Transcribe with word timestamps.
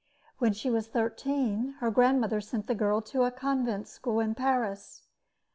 When 0.39 0.51
she 0.51 0.71
was 0.71 0.87
thirteen, 0.87 1.73
her 1.77 1.91
grandmother 1.91 2.41
sent 2.41 2.65
the 2.65 2.73
girl 2.73 3.01
to 3.03 3.21
a 3.21 3.29
convent 3.29 3.87
school 3.87 4.19
in 4.19 4.33
Paris. 4.33 5.03